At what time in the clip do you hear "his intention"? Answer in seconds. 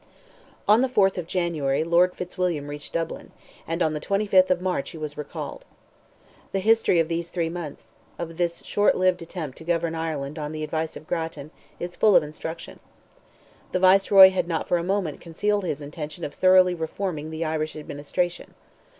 15.65-16.23